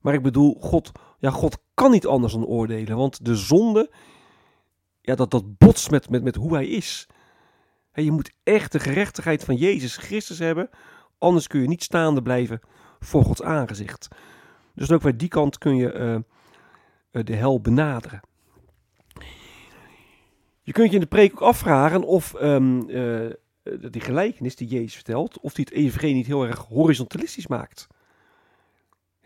Maar 0.01 0.15
ik 0.15 0.23
bedoel, 0.23 0.57
God, 0.61 0.93
ja, 1.19 1.31
God 1.31 1.59
kan 1.75 1.91
niet 1.91 2.07
anders 2.07 2.33
dan 2.33 2.47
oordelen. 2.47 2.97
Want 2.97 3.25
de 3.25 3.37
zonde, 3.37 3.91
ja, 5.01 5.15
dat, 5.15 5.31
dat 5.31 5.59
botst 5.59 5.91
met, 5.91 6.11
met, 6.11 6.23
met 6.23 6.37
hoe 6.37 6.55
hij 6.55 6.67
is. 6.67 7.09
Je 7.93 8.13
moet 8.13 8.33
echt 8.43 8.73
de 8.73 8.81
gerechtigheid 8.81 9.45
van 9.45 9.57
Jezus 9.57 9.97
Christus 9.97 10.39
hebben. 10.39 10.71
Anders 11.19 11.47
kun 11.47 11.61
je 11.61 11.69
niet 11.69 11.83
staande 11.83 12.23
blijven 12.23 12.61
voor 13.01 13.25
Gods 13.25 13.43
aangezicht. 13.43 14.09
Dus 14.75 14.93
ook 14.93 15.03
bij 15.03 15.17
die 15.17 15.29
kant 15.29 15.59
kun 15.59 15.77
je 15.77 16.23
uh, 17.13 17.25
de 17.25 17.35
hel 17.35 17.61
benaderen. 17.61 18.21
Je 20.63 20.73
kunt 20.73 20.89
je 20.89 20.95
in 20.95 21.01
de 21.01 21.07
preek 21.07 21.33
ook 21.33 21.41
afvragen 21.41 22.03
of 22.03 22.35
um, 22.43 22.91
uh, 22.91 23.31
die 23.91 24.01
gelijkenis 24.01 24.57
die 24.57 24.69
Jezus 24.69 24.95
vertelt, 24.95 25.41
of 25.41 25.55
die 25.55 25.65
het 25.65 25.75
evangelie 25.75 26.15
niet 26.15 26.27
heel 26.27 26.47
erg 26.47 26.59
horizontalistisch 26.59 27.47
maakt 27.47 27.87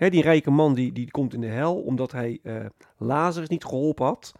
die 0.09 0.23
rijke 0.23 0.50
man 0.50 0.75
die, 0.75 0.93
die 0.93 1.11
komt 1.11 1.35
in 1.35 1.41
de 1.41 1.47
hel 1.47 1.77
omdat 1.77 2.12
hij 2.12 2.39
uh, 2.43 2.67
Lazarus 2.97 3.49
niet 3.49 3.65
geholpen 3.65 4.07
had. 4.07 4.33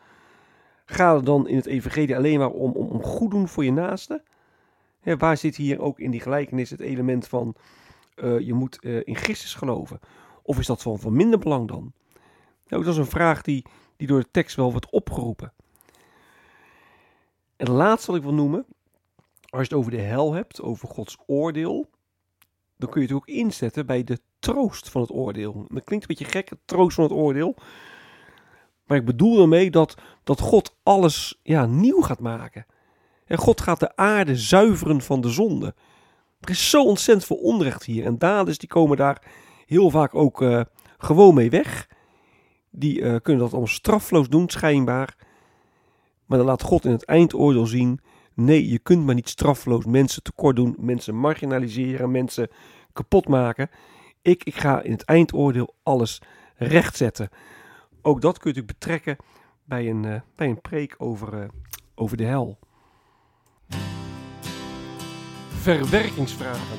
Gaat 0.85 1.17
het 1.17 1.27
dan 1.27 1.49
in 1.49 1.57
het 1.57 1.67
evangelie 1.67 2.17
alleen 2.17 2.39
maar 2.39 2.51
om, 2.51 2.73
om, 2.73 2.87
om 2.87 3.03
goed 3.03 3.31
doen 3.31 3.49
voor 3.49 3.65
je 3.65 3.73
naaste? 3.73 4.23
waar 5.19 5.37
zit 5.37 5.57
hier 5.57 5.81
ook 5.81 5.99
in 5.99 6.11
die 6.11 6.21
gelijkenis 6.21 6.71
het 6.71 6.81
element 6.81 7.29
van 7.29 7.55
uh, 8.23 8.41
je 8.41 8.55
moet 8.55 8.79
uh, 8.81 9.01
in 9.05 9.17
Christus 9.17 9.55
geloven? 9.55 10.01
Of 10.43 10.59
is 10.59 10.67
dat 10.67 10.83
van, 10.83 10.99
van 10.99 11.13
minder 11.13 11.39
belang 11.39 11.69
dan? 11.69 11.93
Nou, 12.67 12.85
dat 12.85 12.93
is 12.93 12.99
een 12.99 13.07
vraag 13.07 13.43
die, 13.43 13.65
die 13.97 14.07
door 14.07 14.21
de 14.21 14.31
tekst 14.31 14.57
wel 14.57 14.71
wordt 14.71 14.91
opgeroepen. 14.91 15.53
En 17.57 17.71
laatste 17.71 18.11
wat 18.11 18.21
ik 18.21 18.27
wil 18.27 18.35
noemen, 18.35 18.67
als 19.51 19.61
je 19.61 19.69
het 19.69 19.73
over 19.73 19.91
de 19.91 20.01
hel 20.01 20.33
hebt, 20.33 20.61
over 20.61 20.89
Gods 20.89 21.17
oordeel, 21.27 21.91
dan 22.77 22.89
kun 22.89 23.01
je 23.01 23.07
het 23.07 23.17
ook 23.17 23.27
inzetten 23.27 23.87
bij 23.87 24.05
de 24.05 24.19
troost 24.39 24.89
van 24.89 25.01
het 25.01 25.11
oordeel. 25.11 25.53
Dat 25.69 25.85
klinkt 25.85 26.11
een 26.11 26.17
beetje 26.17 26.33
gek, 26.39 26.51
troost 26.65 26.95
van 26.95 27.05
het 27.05 27.13
oordeel. 27.13 27.55
Maar 28.85 28.99
ik 28.99 29.05
bedoel 29.05 29.41
ermee 29.41 29.71
dat, 29.71 29.95
dat 30.25 30.41
God 30.41 30.77
alles 30.83 31.39
ja, 31.43 31.67
nieuw 31.67 32.01
gaat 32.01 32.21
maken. 32.21 32.67
En 33.25 33.39
God 33.39 33.61
gaat 33.61 33.81
de 33.81 33.97
aarde 33.97 34.37
zuiveren 34.37 35.01
van 35.01 35.21
de 35.21 35.29
zonde. 35.29 35.75
Er 36.41 36.51
is 36.51 36.71
zo 36.71 36.85
ontzettend 36.85 37.27
veel 37.27 37.37
onrecht 37.37 37.85
hier. 37.85 38.05
En 38.05 38.19
daders 38.19 38.59
die 38.59 38.69
komen 38.69 38.97
daar 38.97 39.23
heel 39.67 39.91
vaak 39.91 40.15
ook 40.15 40.43
uh, 40.43 40.61
gewoon 40.99 41.35
mee 41.35 41.51
weg. 41.51 41.89
Die 42.71 43.01
uh, 43.01 43.17
kunnen 43.23 43.43
dat 43.43 43.51
allemaal 43.51 43.67
strafloos 43.67 44.29
doen, 44.29 44.49
schijnbaar. 44.49 45.17
Maar 46.27 46.39
dan 46.39 46.47
laat 46.47 46.63
God 46.63 46.85
in 46.85 46.91
het 46.91 47.05
eindoordeel 47.05 47.67
zien: 47.67 48.01
nee, 48.35 48.69
je 48.69 48.79
kunt 48.79 49.05
maar 49.05 49.15
niet 49.15 49.29
strafloos 49.29 49.85
mensen 49.85 50.23
tekort 50.23 50.57
doen, 50.57 50.77
mensen 50.79 51.15
marginaliseren, 51.15 52.11
mensen 52.11 52.49
kapot 52.93 53.29
maken. 53.29 53.71
Ik, 54.23 54.45
ik 54.45 54.55
ga 54.55 54.83
in 54.83 54.93
het 54.93 55.05
eindoordeel 55.05 55.75
alles 55.83 56.23
rechtzetten. 56.57 57.29
Ook 58.03 58.21
dat 58.21 58.39
kun 58.39 58.55
je 58.55 58.65
betrekken 58.65 59.17
bij 59.65 59.91
een, 59.91 60.03
uh, 60.05 60.21
bij 60.37 60.49
een 60.49 60.61
preek 60.61 60.95
over, 60.99 61.51
over 61.95 62.17
de 62.17 62.25
hel 62.25 62.59
verwerkingsvragen. 65.61 66.79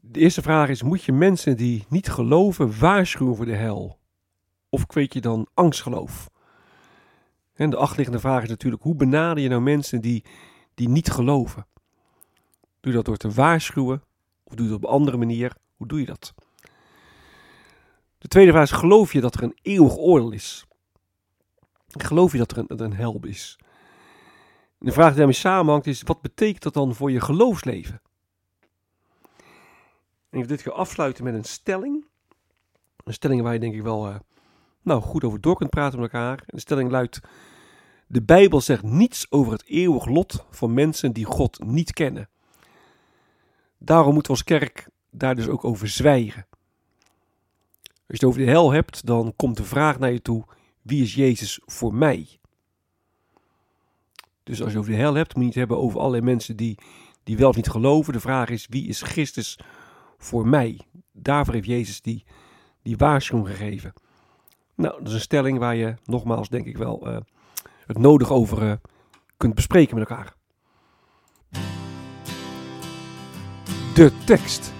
De 0.00 0.20
eerste 0.20 0.42
vraag 0.42 0.68
is: 0.68 0.82
moet 0.82 1.02
je 1.02 1.12
mensen 1.12 1.56
die 1.56 1.84
niet 1.88 2.08
geloven 2.10 2.78
waarschuwen 2.78 3.36
voor 3.36 3.44
de 3.44 3.54
hel? 3.54 3.98
Of 4.68 4.86
kweek 4.86 5.12
je 5.12 5.20
dan 5.20 5.48
angstgeloof? 5.54 6.30
En 7.54 7.70
de 7.70 7.76
achterliggende 7.76 8.20
vraag 8.20 8.42
is 8.42 8.48
natuurlijk: 8.48 8.82
hoe 8.82 8.94
benader 8.94 9.42
je 9.42 9.48
nou 9.48 9.62
mensen 9.62 10.00
die, 10.00 10.24
die 10.74 10.88
niet 10.88 11.10
geloven? 11.10 11.66
Doe 12.80 12.92
je 12.92 12.96
dat 12.96 13.04
door 13.04 13.16
te 13.16 13.30
waarschuwen? 13.30 14.02
Of 14.44 14.54
doe 14.54 14.64
je 14.64 14.72
dat 14.72 14.82
op 14.82 14.88
een 14.88 14.94
andere 14.94 15.16
manier? 15.16 15.56
Hoe 15.76 15.86
doe 15.86 16.00
je 16.00 16.06
dat? 16.06 16.34
De 18.18 18.28
tweede 18.28 18.50
vraag 18.50 18.64
is: 18.64 18.70
geloof 18.78 19.12
je 19.12 19.20
dat 19.20 19.34
er 19.34 19.42
een 19.42 19.58
eeuwig 19.62 19.96
oordeel 19.96 20.32
is? 20.32 20.64
Geloof 21.98 22.32
je 22.32 22.38
dat 22.38 22.50
er 22.50 22.58
een, 22.58 22.82
een 22.82 22.92
hel 22.92 23.18
is? 23.22 23.58
De 24.78 24.92
vraag 24.92 25.08
die 25.08 25.16
daarmee 25.16 25.34
samenhangt 25.34 25.86
is: 25.86 26.02
wat 26.02 26.20
betekent 26.20 26.62
dat 26.62 26.74
dan 26.74 26.94
voor 26.94 27.10
je 27.10 27.20
geloofsleven? 27.20 28.00
En 30.30 30.38
ik 30.38 30.46
wil 30.46 30.56
dit 30.56 30.62
keer 30.62 30.72
afsluiten 30.72 31.24
met 31.24 31.34
een 31.34 31.44
stelling. 31.44 32.04
Een 33.04 33.12
stelling 33.12 33.42
waar 33.42 33.52
je 33.52 33.58
denk 33.58 33.74
ik 33.74 33.82
wel 33.82 34.08
uh, 34.08 34.16
nou, 34.82 35.02
goed 35.02 35.24
over 35.24 35.40
door 35.40 35.56
kunt 35.56 35.70
praten 35.70 36.00
met 36.00 36.12
elkaar. 36.12 36.42
De 36.46 36.60
stelling 36.60 36.90
luidt: 36.90 37.20
De 38.06 38.22
Bijbel 38.22 38.60
zegt 38.60 38.82
niets 38.82 39.26
over 39.30 39.52
het 39.52 39.66
eeuwig 39.66 40.06
lot 40.06 40.44
van 40.50 40.74
mensen 40.74 41.12
die 41.12 41.24
God 41.24 41.64
niet 41.64 41.92
kennen. 41.92 42.28
Daarom 43.78 44.14
moeten 44.14 44.32
we 44.32 44.38
als 44.38 44.46
kerk 44.46 44.88
daar 45.10 45.34
dus 45.34 45.48
ook 45.48 45.64
over 45.64 45.88
zwijgen. 45.88 46.46
Als 47.82 48.18
je 48.18 48.26
het 48.26 48.34
over 48.34 48.40
de 48.40 48.50
hel 48.50 48.70
hebt, 48.70 49.06
dan 49.06 49.32
komt 49.36 49.56
de 49.56 49.64
vraag 49.64 49.98
naar 49.98 50.12
je 50.12 50.22
toe: 50.22 50.44
wie 50.82 51.02
is 51.02 51.14
Jezus 51.14 51.60
voor 51.64 51.94
mij? 51.94 52.38
Dus 54.42 54.62
als 54.62 54.72
je 54.72 54.78
over 54.78 54.90
de 54.90 54.96
hel 54.96 55.14
hebt, 55.14 55.34
moet 55.34 55.42
je 55.42 55.48
het 55.48 55.58
hebben 55.58 55.78
over 55.78 55.98
allerlei 55.98 56.22
mensen 56.22 56.56
die, 56.56 56.78
die 57.24 57.36
wel 57.36 57.48
of 57.48 57.56
niet 57.56 57.68
geloven. 57.70 58.12
De 58.12 58.20
vraag 58.20 58.48
is: 58.48 58.66
wie 58.70 58.88
is 58.88 59.02
Christus 59.02 59.58
voor 60.18 60.46
mij? 60.46 60.80
Daarvoor 61.12 61.54
heeft 61.54 61.66
Jezus 61.66 62.00
die, 62.00 62.24
die 62.82 62.96
waarschuwing 62.96 63.48
gegeven. 63.48 63.92
Nou, 64.74 64.98
dat 64.98 65.08
is 65.08 65.14
een 65.14 65.20
stelling 65.20 65.58
waar 65.58 65.76
je 65.76 65.94
nogmaals, 66.04 66.48
denk 66.48 66.66
ik 66.66 66.76
wel, 66.76 67.08
uh, 67.08 67.16
het 67.86 67.98
nodig 67.98 68.30
over 68.32 68.62
uh, 68.62 68.72
kunt 69.36 69.54
bespreken 69.54 69.98
met 69.98 70.08
elkaar. 70.08 70.34
De 73.94 74.12
tekst. 74.24 74.72